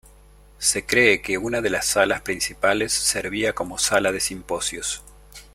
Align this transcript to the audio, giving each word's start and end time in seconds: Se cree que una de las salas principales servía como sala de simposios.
Se 0.57 0.83
cree 0.83 1.21
que 1.21 1.37
una 1.37 1.61
de 1.61 1.69
las 1.69 1.85
salas 1.85 2.21
principales 2.21 2.91
servía 2.91 3.53
como 3.53 3.77
sala 3.77 4.11
de 4.11 4.19
simposios. 4.19 5.03